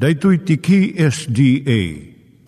[0.00, 1.80] Daitui tiki SDA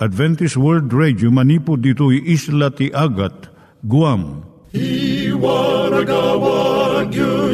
[0.00, 3.52] Adventist World Radio manipud ditui isla ti Agat
[3.84, 4.40] Guam.
[4.72, 7.52] I waragawag yu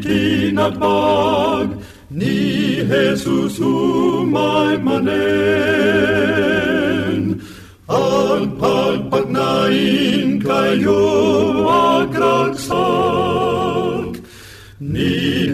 [0.00, 1.76] itinatpag
[2.08, 5.12] ni Jesus umay manen.
[7.92, 11.04] Ang pagpagnain kayo
[12.08, 12.56] agkansak
[14.80, 15.25] ni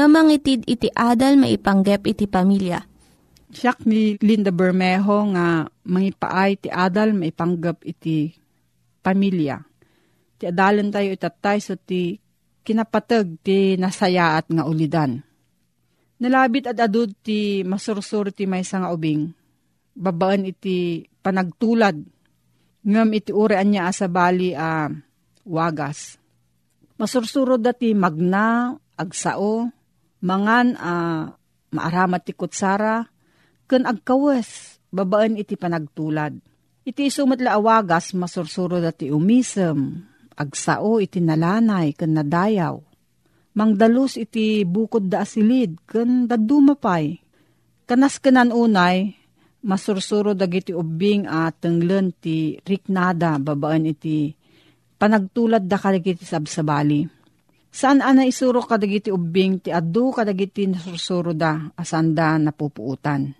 [0.00, 2.80] nga mangitid iti adal maipanggep iti pamilya.
[3.52, 8.32] Siyak ni Linda Bermejo nga mangipaay ti adal maipanggep iti
[9.04, 9.60] pamilya.
[10.40, 12.16] Ti adalan tayo itatay so ti
[12.64, 15.20] kinapatag ti nasayaat nga ulidan.
[16.16, 19.28] Nalabit at adud ti masursur ti may nga ubing.
[19.92, 22.00] Babaan iti panagtulad.
[22.88, 24.88] Ngam iti urean niya asabali a uh,
[25.44, 26.16] wagas.
[26.96, 29.68] Masursuro dati magna, agsao,
[30.20, 31.22] mangan a uh,
[31.70, 33.06] maaramat ti kutsara,
[33.70, 36.34] ken agkawes, babaan iti panagtulad.
[36.82, 40.02] Iti sumatla awagas, masursuro dati umisem,
[40.34, 42.76] agsao iti nalanay, ken nadayaw.
[43.54, 47.18] Mangdalus iti bukod da asilid, ken dadumapay.
[47.86, 49.14] Kanas kenan unay,
[49.60, 54.32] masursuro dagiti ubing at tenglen ti riknada babaan iti
[54.96, 57.19] panagtulad da kadagiti sabsabali.
[57.70, 63.30] Saan ana isuro kadagiti ubing ti addu kadagiti nasursuro da asanda napupuutan.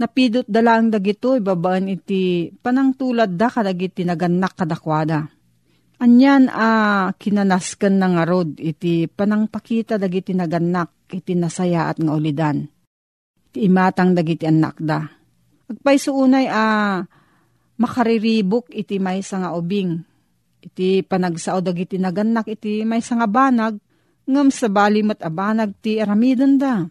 [0.00, 5.28] Napidot da lang dagito babaan iti panangtulad da kadagiti naganak kadakwada.
[6.00, 12.64] Anyan a ah, kinanaskan ng arod iti panangpakita dagiti naganak iti nasaya at nga ulidan.
[13.52, 15.04] Iti imatang dagiti anak da.
[15.68, 16.96] Agpay unay a ah,
[17.76, 20.09] makariribok iti may nga ubing
[20.60, 23.80] iti panagsao dagiti naganak iti may nga banag,
[24.28, 26.84] ngam sa balimat abanag ti aramidon da.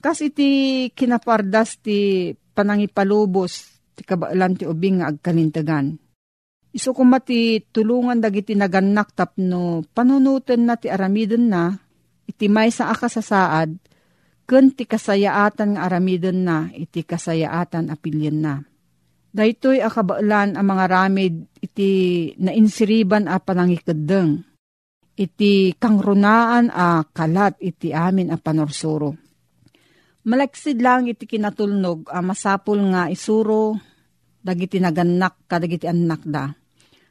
[0.00, 3.52] Kas iti kinapardas ti panangipalubos
[3.94, 5.96] ti kabaalan ti ubing nga agkalintagan.
[6.74, 11.70] Iso kumati tulungan dagiti naganak tapno panunutan na ti aramidon na,
[12.26, 13.70] iti may sa akasasaad,
[14.42, 18.54] ken ti kasayaatan nga aramidon na, iti kasayaatan apilyan na
[19.34, 21.90] Daytoy akabaalan ang mga ramid iti
[22.38, 24.46] nainsiriban a panangikadeng.
[25.18, 29.10] Iti kangrunaan a kalat iti amin a panorsuro.
[30.30, 33.74] Malaksid lang iti kinatulnog a masapul nga isuro
[34.38, 36.54] dagiti naganak kadagiti anak da.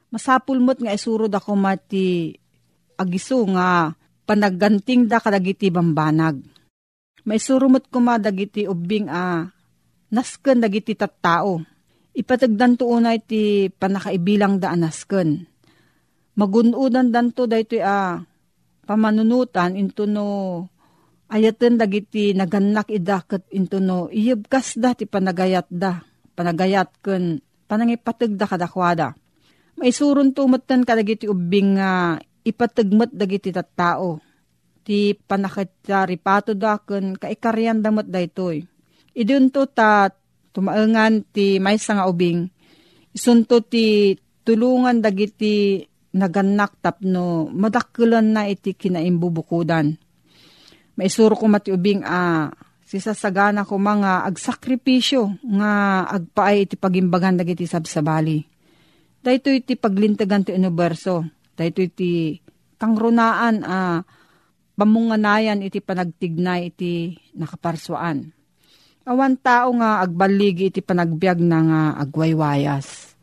[0.08, 2.32] Masapul mo't nga isuro da kumati
[3.04, 3.92] agiso nga
[4.24, 6.40] panagganting da kadagiti bambanag.
[7.28, 9.44] Maisuro mo't kuma dagiti ubing a
[10.08, 11.73] nasken dagiti tattao
[12.14, 15.50] Ipatagdan to unay ti panakaibilang da anasken.
[16.38, 18.22] Magunudan dan to dahito a
[18.86, 20.70] pamanunutan into no
[21.30, 26.06] ayaten dagiti naganak idaket into no iyabkas da ti panagayat da.
[26.38, 29.18] Panagayat ken panangipatag da kadakwada.
[29.74, 34.22] Maisuron tumatan kadagiti ubing nga uh, ipatagmat dagiti tattao.
[34.86, 38.62] Ti panakita ripato daken kaikaryan damat daytoy.
[39.18, 40.14] Idun to ta
[40.54, 42.48] tumaengan ti maysa nga ubing.
[43.12, 44.16] Isunto ti
[44.46, 45.82] tulungan dagiti
[46.14, 49.98] naganak tapno madakkelan na iti kinaimbubukudan.
[50.94, 52.44] Maisuro ko mati ubing a ah,
[52.86, 58.46] sisasagana ko mga agsakripisyo nga agpaay iti pagimbagan dagiti sabsabali.
[59.24, 61.26] Dahito iti paglintagan ti universo.
[61.58, 62.38] Dahito iti
[62.78, 64.00] kangrunaan a ah,
[64.78, 68.43] pamunganayan iti panagtignay iti nakaparswaan.
[69.04, 73.20] Awan tao nga agbaligi iti panagbiag na nga agwaywayas.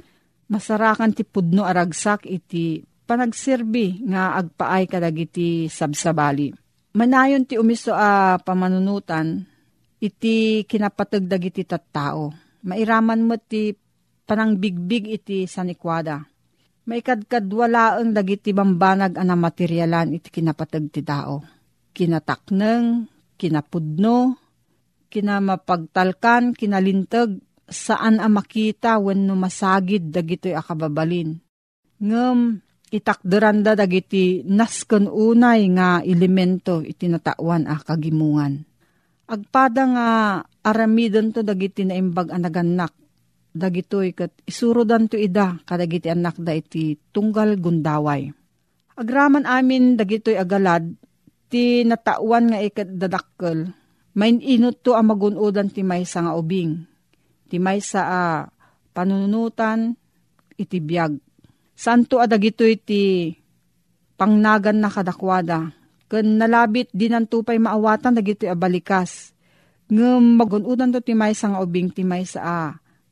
[0.53, 6.53] Masarakan ti pudno aragsak iti panagserbi nga agpaay kadagiti sabsabali.
[6.91, 9.47] Manayon ti umiso a pamanunutan
[10.03, 12.35] iti kinapatagdag iti tattao.
[12.67, 13.73] Mairaman mo ti
[14.29, 16.21] panangbigbig iti sanikwada.
[16.89, 21.45] Maikadkadwalaang dagiti bambanag ana materyalan iti kinapatag ti tao.
[21.95, 23.07] Kinatakneng,
[23.37, 24.40] kinapudno,
[25.11, 31.39] kinamapagtalkan, kinalintag, saan a makita when no masagid dagitoy akababalin.
[32.03, 32.59] Ngem,
[32.91, 38.67] itakderanda dagiti nasken unay nga elemento iti natawan a kagimungan.
[39.31, 40.09] Agpada nga
[40.67, 42.91] aramidon to dagiti na imbag anaganak.
[43.51, 48.31] Dagitoy kat isurodan to ida kadagiti anak da iti tunggal gundaway.
[48.95, 50.95] Agraman amin dagitoy agalad
[51.51, 53.75] ti natawan nga ikat dadakkel.
[54.17, 56.83] Main inot to ang magunodan ti maysa nga ubing.
[57.47, 58.23] Ti maysa a
[58.91, 59.95] panunutan
[60.59, 61.19] iti biyag.
[61.75, 63.33] Santo adagitoy ti
[64.19, 65.81] pangnagan na kadakwada
[66.11, 69.31] Ken nalabit dinantupay maawatan dagiti abalikas.
[69.87, 72.63] Ngem magunudan to timay sa nga ubing timay sa a.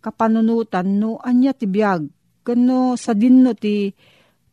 [0.03, 2.11] Kapanunutan no anya ti biyag.
[2.43, 3.95] Ken no sa dinno ti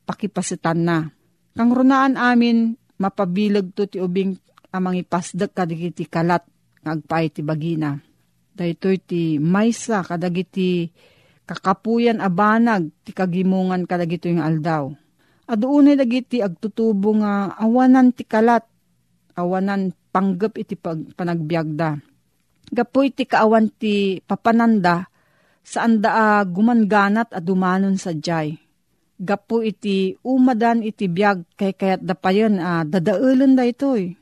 [0.05, 1.09] pakipasitan na.
[1.57, 4.37] Kang runaan amin mapabilag to ti ubing
[4.75, 6.43] amang ipasdag kadagiti kalat
[6.83, 7.95] ngagpay ti bagina.
[8.55, 10.91] Daytoy ti maysa kadagiti
[11.47, 14.91] kakapuyan abanag ti kagimungan kadagito yung aldaw
[15.45, 18.65] Aduunay dagiti agtutubo nga awanan ti kalat,
[19.37, 22.01] awanan panggap iti pag, panagbiagda.
[22.73, 25.05] Gapo iti kaawan ti papananda,
[25.61, 28.57] saan da uh, gumanganat a dumanon sa jay.
[29.21, 34.17] Gapo iti umadan iti biag kay kayat da pa yun, uh, dadaulan da itoy.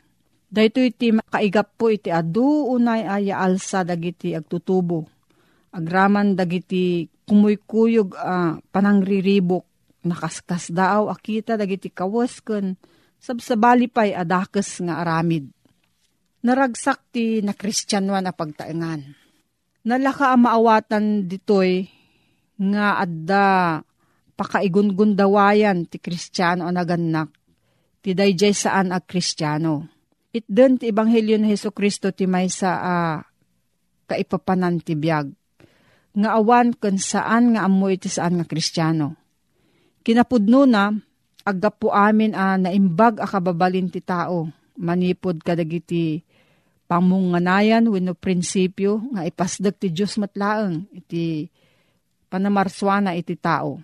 [0.53, 5.09] Dahito iti makaigap po iti adu unay aya alsa dagiti agtutubo.
[5.73, 9.65] Agraman dagiti kumuykuyog uh, panangriribok
[10.05, 12.77] nakaskas daaw akita dagiti kawas ken
[13.17, 15.49] sabsabali pay adakes nga aramid.
[16.45, 19.01] Naragsak ti na kristyanwan a pagtaengan.
[19.89, 21.89] Nalaka ang maawatan ditoy
[22.61, 23.81] nga adda
[24.37, 27.33] pakaigungundawayan ti kristyano ang naganak
[28.05, 29.92] ti dayjay saan a kristyano.
[30.33, 33.17] Itden ti Ebanghelyo ni Heso Kristo ti may sa uh,
[34.09, 35.29] kaipapanan ti biyag.
[36.17, 39.17] Nga awan kun saan nga amoy ti saan nga kristyano
[40.03, 40.91] Kinapudno na,
[41.47, 46.19] aggapo amin a naimbag a kababalin ti tao, manipod kadagiti
[46.91, 51.47] pamunganayan wenno prinsipyo nga ipasdag ti Diyos matlaeng iti
[52.27, 53.79] panamarswana iti tao.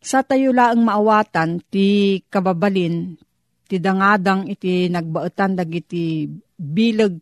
[0.00, 3.20] Sa tayo laang maawatan ti kababalin
[3.70, 6.26] ti dangadang iti nagbaetan dagiti
[6.58, 7.14] bilag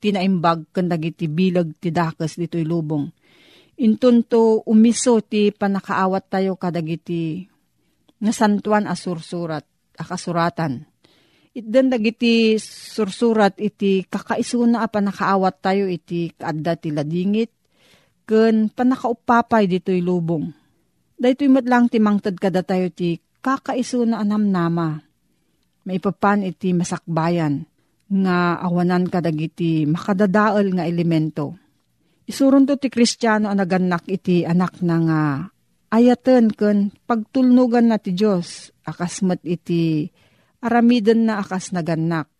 [0.00, 3.12] ti naimbag ken dagiti bilag ti dakas ditoy lubong.
[3.84, 7.44] Intunto umiso ti panakaawat tayo kadagiti
[8.22, 9.66] nga santuan a sursurat,
[10.00, 10.88] a kasuratan.
[11.52, 17.52] Itden dagiti sursurat iti kakaisuna a panakaawat tayo iti kaadda ti ladingit,
[18.24, 20.48] ken panakaupapay dito'y lubong.
[21.20, 25.11] Dahito'y matlang ti mangtad kada tayo ti kakaisuna anam nama.
[25.82, 27.66] Maipapan iti masakbayan
[28.12, 31.56] nga awanan kadagiti makadadaol nga elemento.
[32.28, 35.22] Isurun to ti kristyano ang naganak iti anak na nga
[35.92, 40.08] ayaten ken pagtulnugan na ti Diyos akasmat iti
[40.62, 42.30] aramiden na akas naganak.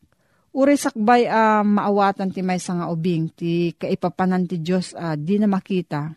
[0.52, 5.40] Uri sakbay a uh, maawatan ti may nga ubing ti kaipapanan ti Diyos uh, di
[5.40, 6.12] na makita.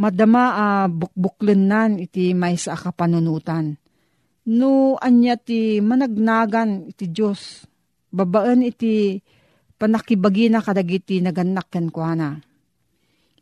[0.00, 3.76] Madama a uh, bukbuklen nan iti may sa akapanunutan.
[4.48, 7.68] No anya ti managnagan iti Diyos.
[8.08, 9.20] Babaan iti
[9.76, 12.40] panakibagi na kadagiti naganak ken kuana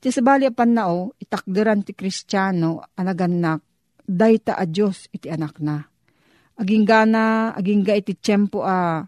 [0.03, 3.63] Ti sabali apan nao, itakderan ti kristyano, anaganak,
[4.05, 5.83] dayta a Diyos iti anak na.
[6.59, 9.03] Aging gana, aging ga iti tiyempo a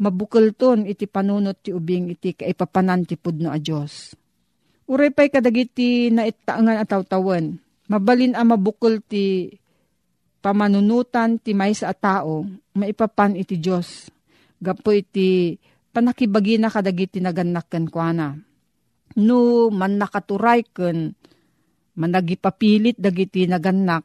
[0.00, 4.14] mabukal ton iti panunot ti ubing iti kaipapanan ti pudno a Diyos.
[4.88, 7.56] Uray pa'y kadagiti na itaangan at tawtawan.
[7.88, 9.48] Mabalin a mabukol ti
[10.44, 12.44] pamanunutan ti may sa tao,
[12.76, 14.12] maipapan iti Diyos.
[14.60, 15.56] Gapo iti
[15.88, 18.36] panakibagi na kadagiti naganak ken kuana.
[19.16, 21.16] No man nakaturay ken
[21.96, 24.04] managipapilit dagiti naganak.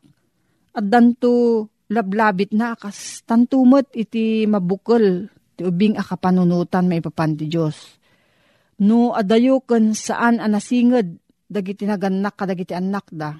[0.72, 5.28] At danto lablabit na kas tantumot iti mabukol
[5.60, 8.00] ti ubing akapanunutan maipapan ti Diyos.
[8.80, 11.20] No adayo ken saan anasinged
[11.52, 13.36] dagiti naganak kadagiti anak da.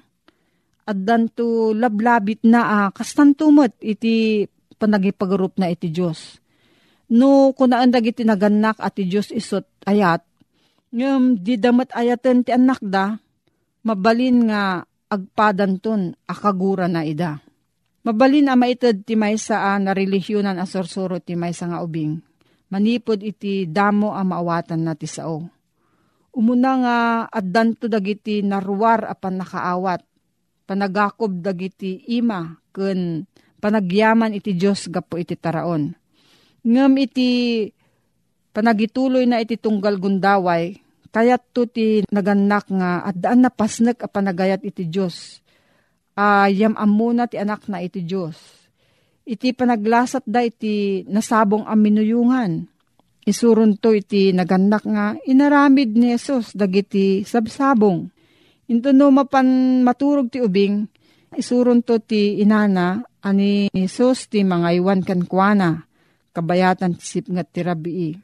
[0.90, 4.42] At danto lablabit na ah, kas tantumot iti
[4.74, 6.40] panagipagarup na iti Diyos
[7.10, 10.22] No, kunaan dagiti naganak at ti Diyos isot ayat,
[10.94, 13.18] ngam di damat ayaten ti anak da,
[13.82, 17.42] mabalin nga agpadan ton akagura na ida.
[18.06, 22.14] Mabalin a maitad ti maysa a na religyonan a sorsoro ti maysa nga ubing.
[22.70, 25.42] Manipod iti damo a maawatan na ti sao.
[26.30, 30.06] Umuna nga addanto dagiti naruwar apan nakaawat.
[30.70, 33.26] Panagakob dagiti ima ken
[33.58, 35.98] panagyaman iti Diyos gapo iti taraon
[36.64, 37.30] ngem iti
[38.52, 40.76] panagituloy na iti tunggal gundaway,
[41.10, 45.42] kayat to ti naganak nga at daan na pasnek a panagayat iti Diyos.
[46.18, 48.36] Ayam uh, amuna ti anak na iti Diyos.
[49.24, 52.66] Iti panaglasat da iti nasabong aminuyungan.
[53.24, 58.10] Isurun to iti naganak nga inaramid ni Jesus dagiti sabsabong.
[58.70, 60.86] Into no mapan maturog ti ubing,
[61.34, 65.90] isurun to ti inana ani Jesus ti mga iwan kankwana
[66.30, 68.14] kabayatan sip nga tirabii.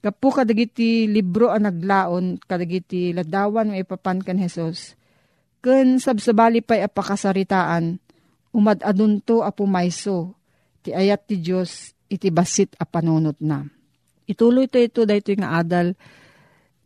[0.00, 4.98] Kapu kadagiti libro ang naglaon, kadagiti ladawan may papan kan Jesus.
[5.60, 8.00] Ken sabsabali pa'y apakasaritaan,
[8.56, 10.34] umad adunto apumayso,
[10.80, 13.62] ti ayat ti Diyos iti basit a panunot na.
[14.24, 15.92] Ituloy to ito dahito nga adal,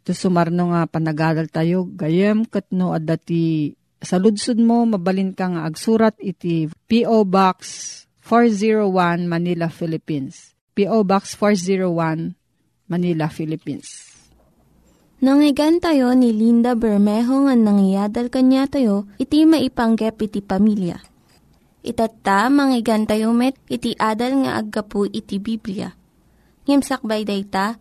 [0.05, 3.73] to sumarno nga panagadal tayo, gayem katno at dati
[4.05, 7.25] sa ludsud mo, mabalin ka nga agsurat iti P.O.
[7.25, 7.59] Box
[8.21, 10.53] 401 Manila, Philippines.
[10.77, 11.09] P.O.
[11.09, 12.37] Box 401
[12.93, 14.13] Manila, Philippines.
[15.25, 21.01] Nangyigan tayo ni Linda Bermejo nga nangyadal kanya tayo, iti maipanggep iti pamilya.
[21.81, 25.97] Itatta, manggigan tayo met, iti adal nga aggapu iti Biblia.
[26.69, 27.81] Ngimsakbay day ta,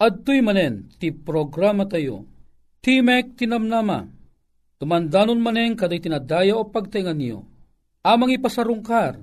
[0.00, 2.24] At tuy manen, ti programa tayo,
[2.80, 4.08] Timek Tinamnama,
[4.80, 7.44] tumandanon manen kaday tinadaya o pagtingan niyo,
[8.00, 9.20] amang ipasarungkar,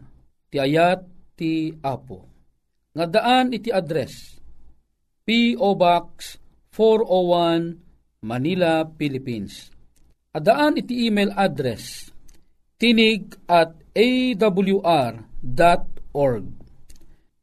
[0.54, 1.02] ti ayat
[1.34, 2.30] ti Apo.
[2.94, 4.38] Nga daan iti address
[5.26, 5.76] P.O.
[5.76, 6.40] Box
[6.72, 9.70] 401 Manila, Philippines.
[10.34, 12.14] Adaan iti email address
[12.78, 15.26] tinig at awr.org.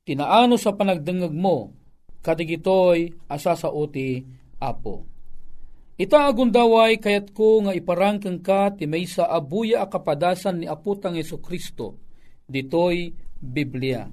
[0.07, 1.75] tinaano sa panagdengeg mo
[2.23, 4.23] kadigitoy asa sa uti
[4.63, 5.11] apo.
[6.01, 11.43] Ita agundaway kayat ko nga iparangkang ka ti may sa abuya akapadasan ni aputang Yeso
[11.43, 12.01] Kristo
[12.49, 14.09] ditoy Biblia.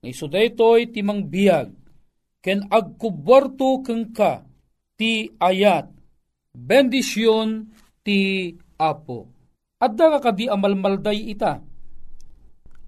[0.00, 1.87] Nga iso daytoy timang biyag
[2.44, 4.46] ken agkuborto keng ka
[4.98, 5.90] ti ayat
[6.54, 7.70] bendisyon
[8.02, 9.38] ti apo
[9.78, 11.62] Adda ka kadi amalmalday ita.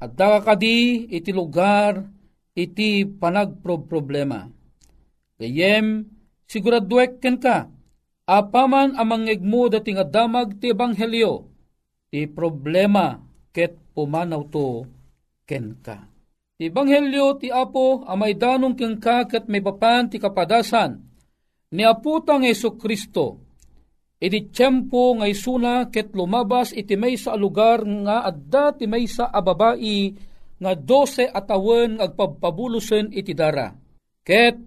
[0.02, 2.02] Adda ka kadi iti lugar
[2.58, 4.50] iti panagproblema.
[5.38, 6.02] Gayem,
[6.50, 7.70] siguraduek ken ka,
[8.26, 11.46] apaman amangeg mo dating adamag ti ebanghelyo,
[12.10, 13.22] ti problema
[13.54, 14.84] ket pumanaw to
[15.46, 16.10] ken ka.
[16.60, 21.00] Ti ebanghelyo ti Apo amay danong ken ka ket may papan ti kapadasan
[21.72, 23.48] ni Aputang Yeso Kristo
[24.20, 29.32] Iti tiyempo ngay suna ket lumabas iti may sa lugar nga adda ti may sa
[29.32, 30.12] ababai
[30.60, 33.72] nga dose atawen agpabpabulusen iti dara.
[34.20, 34.60] Ket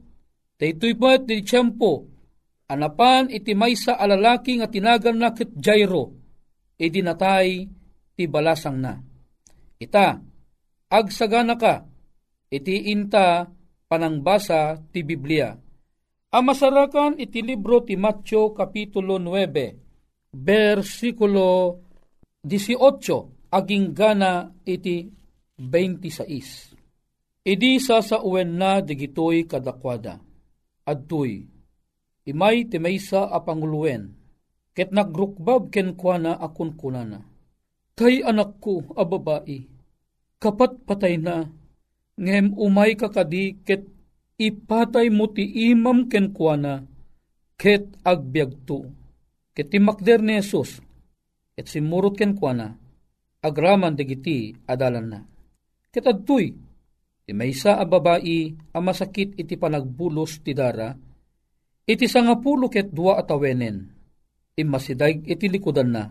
[0.57, 2.09] daytoy po iti tiyempo
[2.65, 6.09] anapan iti may sa alalaki nga tinagan na ket Jairo
[6.73, 7.69] iti natay
[8.17, 8.97] ti balasang na.
[9.77, 10.17] Ita,
[10.93, 11.89] agsagana ka,
[12.53, 13.49] iti inta
[13.89, 15.57] panangbasa ti Biblia
[16.33, 21.77] Amasarakan iti libro ti Matyo Kapitulo 9, versikulo
[22.41, 25.13] 18, aging gana iti
[25.61, 27.45] 26.
[27.45, 30.17] Idi sa sa uwen na digitoy kadakwada.
[30.89, 31.45] Adtoy,
[32.25, 34.17] imay ti maysa a panguluwen,
[34.73, 37.29] ket nagrukbab ken kuana akun kunana.
[37.93, 39.69] Kay anak ko a babae,
[40.43, 41.47] kapat patay na,
[42.19, 43.87] ngem umay kakadi ket
[44.35, 46.83] ipatay mo ti imam ken kuana,
[47.55, 48.91] ket agbyagto.
[49.55, 50.83] Ket ti makder ni Jesus,
[51.55, 52.75] ket simurot ken kuana,
[53.39, 55.19] agraman digiti adalan na.
[55.93, 56.51] Ket adtoy,
[57.23, 60.91] ti maysa a babae a masakit iti panagbulos ti dara,
[61.87, 63.87] iti sangapulo ket dua atawenen,
[64.59, 66.03] imasidag iti likudan na,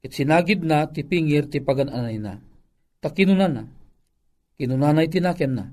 [0.00, 2.49] ket sinagid na ti pingir ti pagananay na.
[3.00, 3.64] Takinunan na,
[4.60, 5.64] kinunanay tinaken na,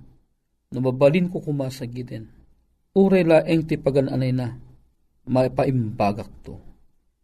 [0.68, 2.28] Numabalin ko kumasagiden.
[2.92, 4.60] Uray laeng ti pagananay na,
[5.28, 6.60] maipaimbagak to.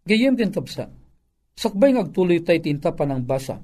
[0.08, 0.88] Gayem din kapsa,
[1.56, 3.60] sakbay ngagtuloy tay tinta pa ng basa.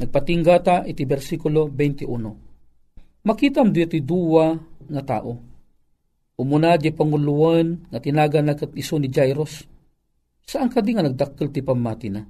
[0.00, 3.28] Nagpatinggata iti versikulo 21.
[3.28, 4.56] Makitam di iti duwa
[4.88, 5.32] nga tao.
[6.40, 9.68] Umuna di panguluan nga tinaga na iso ni Jairus.
[10.48, 12.24] Saan ka di nga nagdakkel ti pamati na?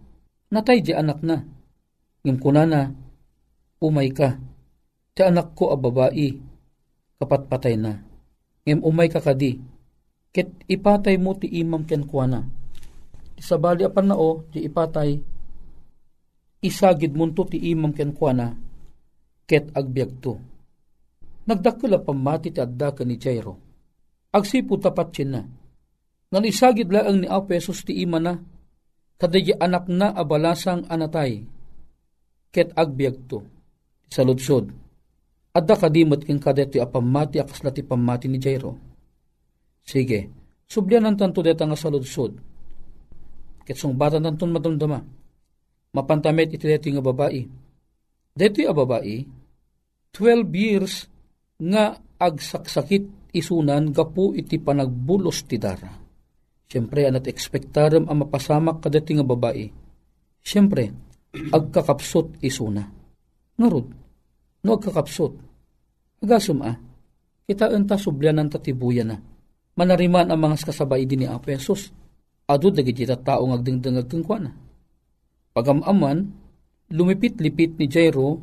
[0.53, 1.39] Natay di anak na.
[2.23, 2.95] Ngim kunana,
[3.83, 4.39] umay ka
[5.13, 6.33] Ti anak ko a babae,
[7.21, 8.01] kapatpatay na.
[8.65, 9.61] Ngem umay kakadi,
[10.33, 12.41] ket ipatay mo ti imam ken kuana.
[13.37, 15.21] Sa bali apan na o, ti ipatay,
[16.65, 18.57] isagid munto ti imam ken kuana,
[19.45, 20.33] ket agbyag to.
[21.45, 23.55] Nagdakula pamati ti adda ni Jairo.
[24.33, 25.45] Agsipo tapat na.
[26.33, 28.41] Ngan isagid laang ni Apesos ti ima na,
[29.21, 31.45] kadaya anak na abalasang anatay,
[32.53, 33.41] ket agbyag to.
[34.13, 34.69] Sa lutsod,
[35.53, 38.73] Adda kadimot king kadet ti apamati akasla ti pamati ni Jairo.
[39.85, 40.33] Sige,
[40.65, 42.33] sublian ang tanto deta nga saludsod.
[43.69, 44.97] Ketsong bata nanton madamdama.
[45.93, 47.45] Mapantamet iti deti nga babae.
[48.33, 49.17] Deti a babae,
[50.17, 51.05] 12 years
[51.61, 55.93] nga agsaksakit isunan gapu iti panagbulos ti dara.
[56.65, 59.69] Siyempre, anat ekspektaram ang mapasamak kadati nga babae.
[60.41, 62.85] Siyempre, agkakapsot isuna.
[63.57, 63.89] Ngarod,
[64.65, 65.33] no agkakapsot.
[66.23, 66.77] Agasum ah,
[67.49, 69.17] kita enta sublianan tatibuyan na.
[69.73, 71.91] Manariman ang mga kasabay din ni Apesos.
[72.45, 74.53] Ado dagiti tao ngagdingdangag keng kwa na.
[75.57, 76.29] Pagamaman,
[76.93, 78.41] lumipit-lipit ni Jairo,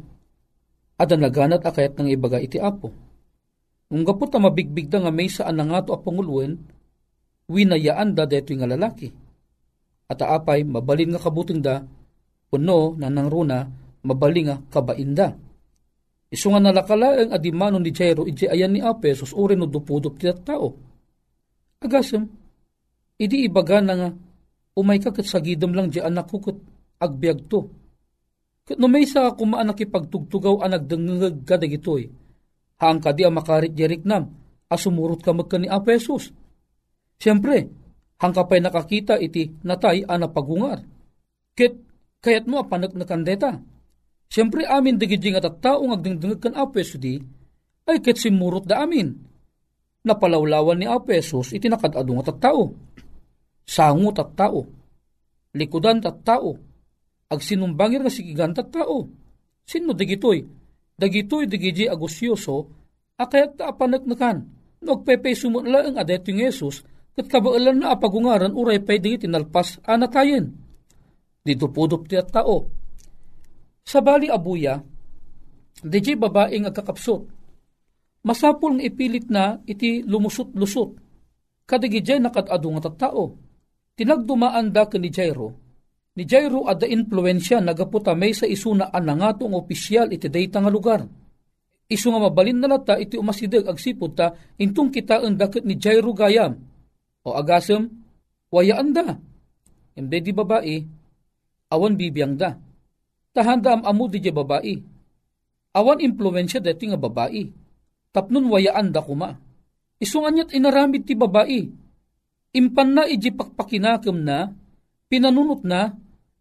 [0.97, 2.89] ada naganat akayat ng ibaga iti apo.
[3.89, 6.61] Nung gapot na mabigbig da nga may saan na nga to apangulwen,
[7.49, 9.09] winayaan da deto nga lalaki.
[10.09, 11.85] At aapay, mabalin nga kabuting da,
[12.49, 13.63] puno na nang runa,
[14.03, 15.37] mabalin nga kabainda
[16.29, 20.69] Isu nga nalakalaeng adimano ni Jairo iti ayan ni Apesos uri no dupudop ti tao.
[21.81, 22.21] Agasem,
[23.17, 24.09] idi ibaga na nga,
[24.77, 26.57] umay ka kat sagidam lang di anak ko kat
[27.01, 27.65] agbyag to.
[28.61, 32.13] Kat no may sa kumaan nakipagtugtugaw anag dengengag ka dagitoy.
[32.77, 34.05] Haang ka di makarit jerik
[34.69, 36.29] asumurot ka magka ni Apesos.
[37.17, 37.65] Siyempre,
[38.21, 40.85] hang ka pa'y nakakita iti natay ana pagungar.
[41.57, 41.73] Ket
[42.19, 43.59] kayat mo apanak na kandeta
[44.29, 47.17] Siyempre amin digidjing at tao ng agdingdingag kan Apeso di,
[47.89, 49.09] ay ket simurot da amin.
[50.05, 52.69] Napalawlawan ni Apesos iti nakadadong at tao.
[53.65, 54.61] Sangot at tao.
[55.57, 56.53] Likudan at tao.
[57.25, 59.09] Agsinumbangir nga sigigan at tao.
[59.65, 60.45] Sino digitoy?
[60.93, 62.69] Dagitoy digiji agusyoso,
[63.17, 64.45] akayat ta apanagnakan.
[64.85, 70.58] Nagpepe sumunla ang adet yung Yesus, kat kabaalan na apagungaran uray pay digit inalpas anatayin.
[71.43, 72.79] Dito pudop ti at tao
[73.89, 74.77] sa bali abuya,
[75.81, 77.25] DJ babae nga kakapsot.
[78.21, 80.93] Masapul nga ipilit na iti lumusot-lusot.
[81.65, 83.33] Kadigijay nakatado nga tattao.
[83.97, 85.57] Tinagdumaan da ni Jairo.
[86.13, 91.01] Ni Jairo ada influensya nagaputa may sa isuna anangatong opisyal iti dayta nga lugar.
[91.89, 96.13] Isu nga mabalin na lata iti umasidag agsipod ta intong kita ang dakit ni Jairo
[96.13, 96.61] gayam.
[97.25, 97.89] O agasem,
[98.53, 99.17] wayaan da.
[99.97, 100.98] Imde di babae,
[101.69, 102.57] awan bibiyang da
[103.33, 104.75] tahanda am amu di babae.
[105.71, 107.47] Awan impluensya deti nga babae.
[108.09, 109.37] Tapnon wayaan da kuma.
[110.01, 111.61] Isungan niya't inaramid ti babae.
[112.49, 114.49] impan na iji pakpakinakam na,
[115.05, 115.93] pinanunot na,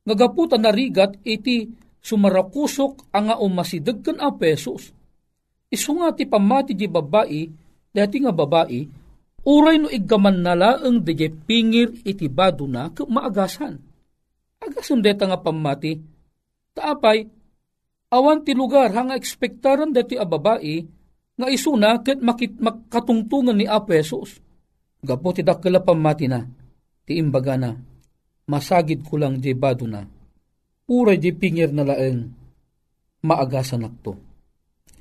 [0.08, 1.68] ngagaputan na rigat iti
[2.00, 4.88] sumarakusok ang nga umasidag kan a pesos.
[5.68, 7.44] Isu nga ti pamati di babae,
[7.92, 8.80] dati nga babae,
[9.44, 13.87] uray no igaman nalaang di pingir iti bado na maagasan.
[14.58, 15.98] Agasan deta nga pamati,
[16.74, 17.26] taapay,
[18.10, 20.82] awan ti lugar hanga ekspektaran dati a babae,
[21.38, 24.42] nga isuna ket makit makatungtungan ni a pesos.
[24.98, 26.42] Gapo ti dakila pamati na,
[27.06, 27.70] ti imbaga na,
[28.50, 30.18] masagid ko lang di bado na
[30.88, 32.32] uray di pingir na laeng
[33.20, 34.16] maagasan akto.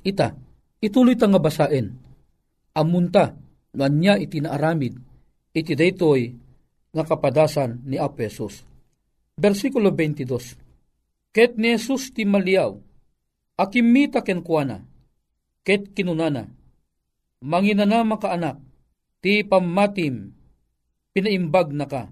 [0.04, 0.36] Ita,
[0.84, 1.96] ituloy ta nga basain.
[2.76, 3.34] Amunta,
[3.74, 4.94] nanya iti naaramid,
[5.56, 6.30] iti daytoy
[6.92, 8.67] nga kapadasan ni Apesos.
[9.38, 11.30] Versikulo 22.
[11.30, 12.74] Ket ni Jesus ti maliaw,
[13.54, 14.82] akimita ken kuana,
[15.62, 16.50] ket kinunana,
[17.46, 18.58] manginana makaanak,
[19.22, 20.34] ti pamatim,
[21.14, 22.10] pinaimbag na ka.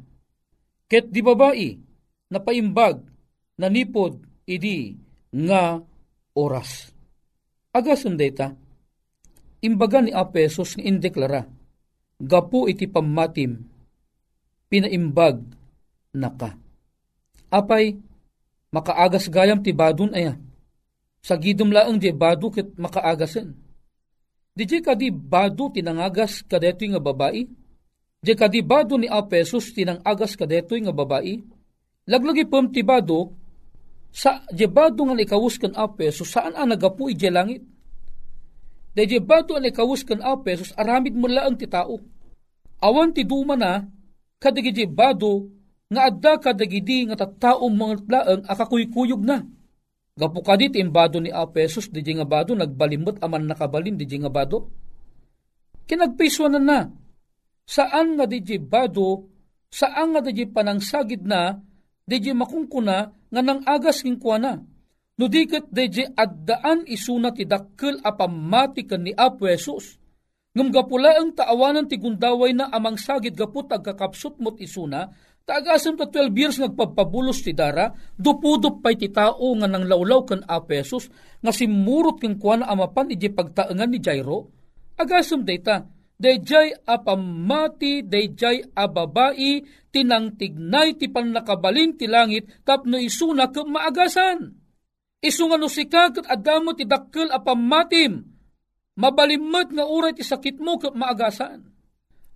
[0.87, 1.75] Ket di babae,
[2.31, 3.03] napaimbag
[3.59, 4.95] nanipod idi
[5.35, 5.83] nga
[6.39, 6.95] oras.
[7.75, 8.55] Aga sundeta,
[9.67, 11.43] imbaga ni Apesos nga indeklara,
[12.23, 13.67] gapu iti pamatim,
[14.71, 15.43] pinaimbag
[16.15, 16.65] naka.
[17.51, 17.99] Apay,
[18.75, 20.35] makaagas gayam ti badun aya.
[21.23, 23.55] Sa gidom laang di badu ket makaagasen.
[24.57, 27.45] Di kadi badu tinangagas kadetoy nga babae?
[28.23, 31.43] Di kadi badu ni Apesos tinangagas kadetoy nga babae?
[32.07, 33.35] Laglagi pom ti badu
[34.17, 37.61] sa jebado nga ikawus kan apeso saan ang nagapu ije langit.
[38.97, 42.01] De jebado ang ikawus kan apeso aramid mo laang ti tao.
[42.81, 43.85] Awan ti duma na
[44.41, 45.53] kadagi jebado
[45.87, 49.46] nga adda kadagidi nga tattaong mga laang akakuykuyog na.
[50.16, 54.72] Gapu kadit imbado ni Apesos di nga bado nagbalimot aman nakabalin di nga bado.
[55.87, 56.81] Kinagpiswanan na.
[57.66, 59.29] Saan nga di bado,
[59.68, 61.59] saan nga di panangsagid na,
[62.07, 62.99] di makungkuna
[63.31, 64.57] nga nang agas king kuana.
[65.16, 69.96] No diket deje addaan isuna ti dakkel a pamati ni Apo Jesus.
[70.57, 75.12] Ngam gapula ang taawanan ti gundaway na amang sagid gaput agkakapsot mot isuna,
[75.47, 80.43] taagasan ta 12 years nagpapabulos ti dara, dupudup pay ti tao nga nang lawlaw kan
[80.45, 81.07] Apo Jesus,
[81.41, 84.51] nga simurot king kuana amapan iji pagtaengan ni Jairo,
[84.99, 94.57] agasam data, dayjay apamati dayjay ababai tinangtignay ti panakabalin ti langit tapno isuna ke maagasan.
[95.21, 98.25] Isu nga no sikag at adamo ti dakkel apamatim
[98.97, 101.69] mabalimmet nga uray ti sakit mo ke maagasan.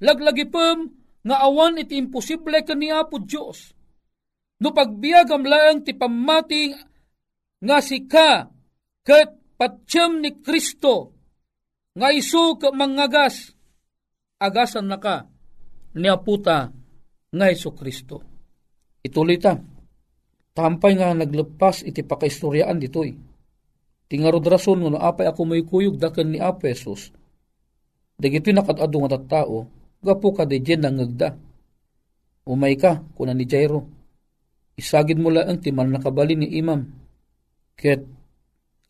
[0.00, 3.76] Laglagi pem nga awan iti imposible ka ni Apo Diyos.
[4.60, 6.72] No pagbiagam laang ti pamati
[7.60, 8.48] nga sika
[9.04, 11.16] ket patsyem ni Kristo
[11.96, 13.52] nga isu ke mangagas
[14.40, 15.28] agasan na ka
[15.96, 16.72] ni aputa
[17.30, 18.22] nga Iso Kristo.
[19.00, 19.56] Ituloy ta.
[20.50, 23.14] Tampay nga naglepas iti pakaistoryaan ditoy.
[24.10, 27.14] Tingarod rason nga apay ako may kuyog daken ni Apesos.
[28.20, 31.36] Dagito'y nakatado nga tattao, gapo ka de dyan nangagda.
[32.48, 33.84] Umay ka, kuna ni Jairo.
[34.74, 36.88] Isagid mo lang ti nakabali ni imam.
[37.76, 38.00] Ket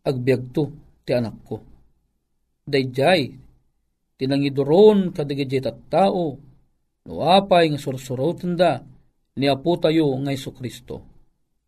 [0.06, 0.70] agbiag to
[1.02, 1.58] ti anak ko.
[2.70, 3.34] Dayjay,
[4.14, 6.38] tinangidoron kadigidjay tao,
[7.06, 8.78] no apay nga sursurotan da,
[9.34, 11.02] ni apo tayo nga Iso Kristo.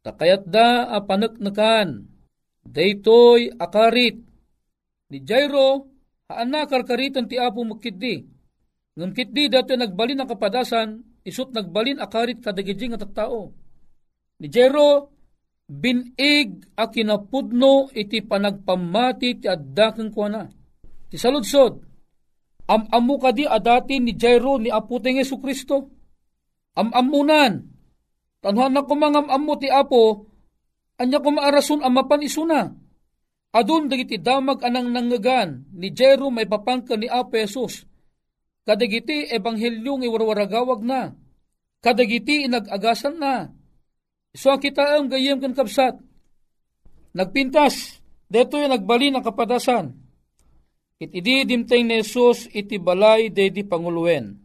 [0.03, 2.07] Takayat da apanaknakan,
[2.63, 4.19] daytoy akarit,
[5.11, 5.91] ni Jairo,
[6.31, 8.32] haana karkaritan ti apo makiddi,
[8.99, 13.53] ngam kitdi dato nagbalin ang kapadasan, isut nagbalin akarit kadagidjay nga tattao.
[14.43, 15.09] Ni Jairo,
[15.71, 20.45] binig a kinapudno iti panagpamati ti addakeng kuana.
[21.09, 21.93] Ti saludsod,
[22.73, 25.91] Am-amu kadi adati ni Jairo ni Apo ting Yesu Kristo.
[26.79, 27.69] Am-amunan.
[28.43, 30.27] Tanhan na kumangam amu ti Apo,
[30.99, 32.61] anya kumaarason amapan isuna.
[33.53, 37.85] Adun dagiti damag anang nangagan ni Jairo may papangka ni Apo Jesus.
[38.63, 41.13] Kadagiti ebanghelyong iwarwaragawag na.
[41.83, 43.51] Kadagiti inagagasan na.
[44.33, 45.99] So kita ang gayem kan kapsat.
[47.13, 50.03] Nagpintas, deto yung nagbali ng kapadasan
[51.03, 54.39] Iti di dimtay ni Jesus iti balay de di panguluwen.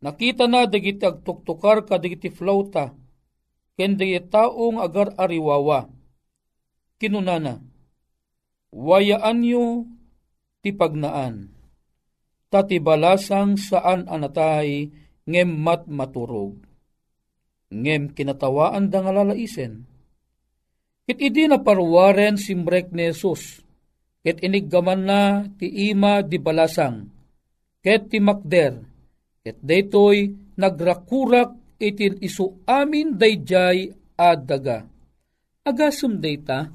[0.00, 2.96] Nakita na dagiti agtuktukar ka dagiti flauta,
[3.76, 5.92] ken dagiti taong agar ariwawa.
[6.96, 7.60] Kinunana,
[8.72, 9.84] wayaan nyo
[10.64, 11.52] ti pagnaan,
[12.48, 14.88] tati balasang saan anatay
[15.28, 16.56] ngem mat maturog.
[17.68, 19.84] Ngem kinatawaan da nga lalaisen.
[21.08, 23.64] It idi na parwaren simbrek ni Jesus,
[24.20, 25.22] ket iniggaman na
[25.56, 27.08] ti ima di balasang,
[27.80, 28.76] ket ti makder,
[29.40, 30.28] ket daytoy
[30.60, 33.88] nagrakurak itin isu amin dayjay
[34.20, 34.84] adaga.
[35.64, 36.68] Agasum dayta,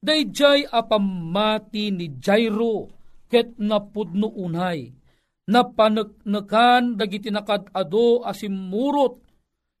[0.00, 2.88] dayjay apamati ni Jairo
[3.28, 5.03] ket napudno unay,
[5.48, 9.20] napanagnakan dagiti nakadado asimurot,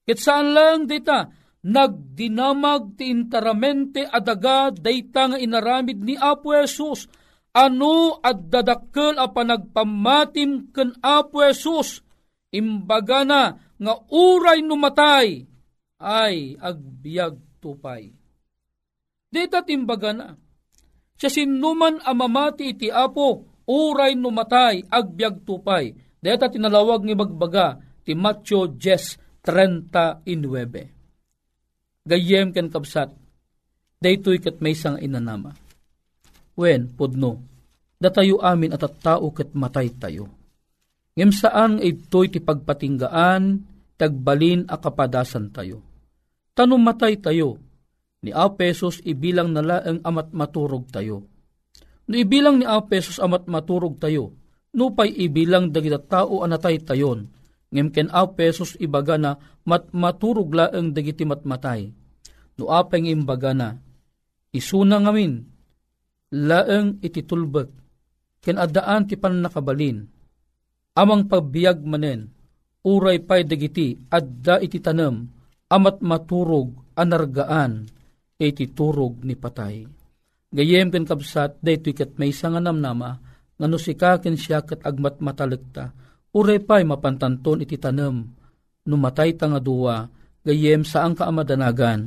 [0.04, 1.32] ket saan lang dayta,
[1.64, 7.08] nagdinamag ti interamente adaga dayta nga inaramid ni Apo Jesus,
[7.56, 12.04] ano at dadakkel a panagpamatim ken Apo Jesus,
[12.52, 15.48] imbaga na nga uray numatay.
[16.04, 18.12] Ay agbiag tupay.
[19.32, 20.36] Dita timbaga na,
[21.16, 25.92] siya sinuman amamati iti apo, uray numatay, agbiag tupay.
[26.24, 29.44] Dita tinalawag ni bagbaga, ti Matthew 10.39.
[32.04, 33.16] Gayem ken kapsat,
[34.00, 35.56] daytoy kat may sang inanama.
[36.56, 37.40] Wen, pudno,
[37.96, 40.28] datayo amin at at tao kat matay tayo.
[41.14, 43.62] Ngem saan ito'y ti pagpatinggaan,
[43.96, 45.80] tagbalin a kapadasan tayo.
[46.54, 47.58] Tanong matay tayo,
[48.24, 51.28] ni Apesos ibilang nala ang amat maturog tayo.
[52.04, 54.36] No ibilang ni Apesos amat maturog tayo,
[54.76, 57.32] nupay ibilang dagita tao anatay tayon,
[57.72, 61.88] ngem ken Apesos ibaga na mat maturog laeng dagiti matmatay.
[62.60, 63.74] No apeng imbaga na,
[64.54, 65.42] isuna ngamin,
[66.30, 67.72] laeng ititulbek,
[68.44, 70.06] ken adaan ti panakabalin,
[70.94, 72.30] amang pagbiag manen,
[72.86, 75.26] uray pay dagiti, adda iti tanam,
[75.72, 77.88] amat maturog, anargaan,
[78.38, 80.03] iti turog ni patay.
[80.54, 83.18] Gayem ken kabsat, dayto kat may sanganam nama,
[83.58, 85.90] nga no sikaken siya kat agmat matalikta,
[86.30, 88.22] uray pay mapantanton iti tanam,
[88.86, 90.06] numatay ta nga duwa,
[90.46, 92.06] gayem saan ka amadanagan,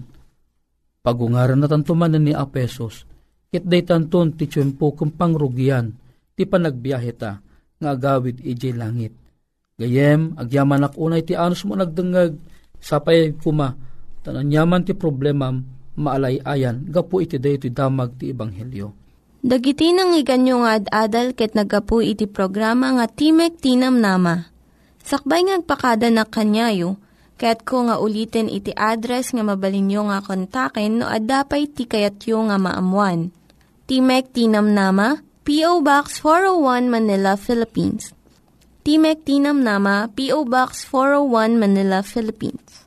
[1.03, 3.03] pagungaran na tantumanan ni Apesos,
[3.51, 5.91] kit day tanton ti tiyempo kung pangrugyan,
[6.31, 7.43] ti panagbiyahe ta,
[7.83, 9.12] nga agawid iji langit.
[9.75, 12.39] Gayem, agyaman unay ti anos mo nagdengag,
[12.79, 13.75] sapay kuma,
[14.23, 15.51] tananyaman ti problema,
[15.97, 18.93] maalay-ayan, gapu iti day iti damag ti Ebanghelyo.
[19.41, 24.49] Dagiti nang iganyo nga ad-adal ket nagapu iti programa nga Timek Tinam Nama.
[25.01, 26.97] Sakbay ngagpakada na kanyayo,
[27.38, 32.57] ket ko nga ulitin iti address nga mabalinyo nga kontaken no ad-dapay ti kayatyo nga
[32.57, 33.29] maamuan.
[33.88, 35.79] Timek Tinam Nama, P.O.
[35.79, 38.12] Box 401 Manila, Philippines.
[38.83, 40.43] Timek Tinam Nama, P.O.
[40.43, 42.87] Box 401 Manila, Philippines.